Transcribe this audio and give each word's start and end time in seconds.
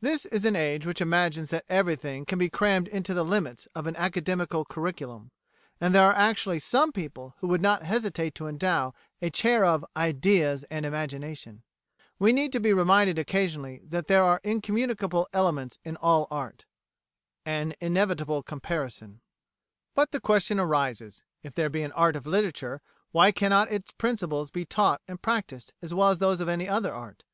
This 0.00 0.24
is 0.26 0.44
an 0.44 0.54
age 0.54 0.86
which 0.86 1.00
imagines 1.00 1.50
that 1.50 1.64
everything 1.68 2.24
can 2.24 2.38
be 2.38 2.48
crammed 2.48 2.86
into 2.86 3.12
the 3.12 3.24
limits 3.24 3.66
of 3.74 3.88
an 3.88 3.96
academical 3.96 4.64
curriculum; 4.64 5.32
and 5.80 5.92
there 5.92 6.04
are 6.06 6.14
actually 6.14 6.60
some 6.60 6.92
people 6.92 7.34
who 7.40 7.48
would 7.48 7.60
not 7.60 7.82
hesitate 7.82 8.36
to 8.36 8.46
endow 8.46 8.94
a 9.20 9.30
chair 9.30 9.64
of 9.64 9.84
"Ideas 9.96 10.62
and 10.70 10.86
Imagination." 10.86 11.64
We 12.20 12.32
need 12.32 12.52
to 12.52 12.60
be 12.60 12.72
reminded 12.72 13.18
occasionally 13.18 13.80
that 13.88 14.06
there 14.06 14.22
are 14.22 14.40
incommunicable 14.44 15.26
elements 15.32 15.80
in 15.82 15.96
all 15.96 16.28
art. 16.30 16.66
An 17.44 17.74
Inevitable 17.80 18.44
Comparison 18.44 19.22
But 19.96 20.12
the 20.12 20.20
question 20.20 20.60
arises: 20.60 21.24
If 21.42 21.52
there 21.52 21.68
be 21.68 21.82
an 21.82 21.90
art 21.94 22.14
of 22.14 22.28
literature, 22.28 22.80
why 23.10 23.32
cannot 23.32 23.72
its 23.72 23.90
principles 23.90 24.52
be 24.52 24.64
taught 24.64 25.00
and 25.08 25.20
practised 25.20 25.72
as 25.82 25.92
well 25.92 26.10
as 26.10 26.18
those 26.18 26.40
of 26.40 26.48
any 26.48 26.68
other 26.68 26.94
art? 26.94 27.24